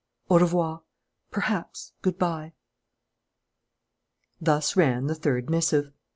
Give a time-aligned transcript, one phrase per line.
[0.31, 0.81] Au revoir.
[1.29, 2.53] Perhaps good bye."
[4.41, 5.93] Thus ran the third missive.